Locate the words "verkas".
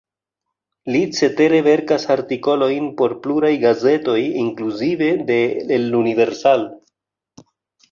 1.67-2.07